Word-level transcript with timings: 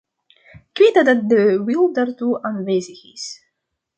Ik 0.73 0.77
weet 0.77 1.05
dat 1.05 1.29
de 1.29 1.63
wil 1.65 1.93
daartoe 1.93 2.41
aanwezig 2.41 3.03
is. 3.03 3.45